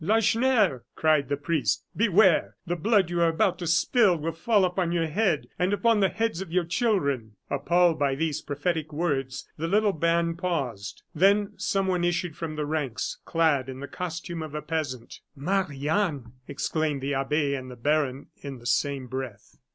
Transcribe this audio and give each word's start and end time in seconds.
"Lacheneur," 0.03 0.83
cried 0.95 1.29
the 1.29 1.37
priest, 1.37 1.85
"beware! 1.95 2.55
The 2.65 2.75
blood 2.75 3.11
you 3.11 3.21
are 3.21 3.27
about 3.27 3.59
to 3.59 3.67
spill 3.67 4.17
will 4.17 4.31
fall 4.31 4.65
upon 4.65 4.91
your 4.91 5.05
head, 5.05 5.47
and 5.59 5.73
upon 5.73 5.99
the 5.99 6.09
heads 6.09 6.41
of 6.41 6.51
your 6.51 6.63
children!" 6.65 7.33
Appalled 7.51 7.99
by 7.99 8.15
these 8.15 8.41
prophetic 8.41 8.91
words, 8.91 9.47
the 9.59 9.67
little 9.67 9.93
band 9.93 10.39
paused. 10.39 11.03
Then 11.13 11.51
someone 11.57 12.03
issued 12.03 12.35
from 12.35 12.55
the 12.55 12.65
ranks, 12.65 13.19
clad 13.25 13.69
in 13.69 13.79
the 13.79 13.87
costume 13.87 14.41
of 14.41 14.55
a 14.55 14.61
peasant. 14.63 15.19
"Marie 15.35 15.87
Anne!" 15.87 16.33
exclaimed 16.47 17.01
the 17.01 17.13
abbe 17.13 17.53
and 17.53 17.69
the 17.69 17.75
baron 17.75 18.25
in 18.41 18.57
the 18.57 18.65
same 18.65 19.05
breath. 19.05 19.59